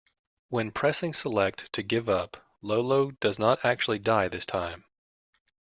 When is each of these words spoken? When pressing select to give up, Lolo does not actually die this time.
When 0.49 0.71
pressing 0.71 1.13
select 1.13 1.71
to 1.73 1.83
give 1.83 2.09
up, 2.09 2.37
Lolo 2.63 3.11
does 3.11 3.37
not 3.37 3.63
actually 3.63 3.99
die 3.99 4.29
this 4.29 4.47
time. 4.47 4.85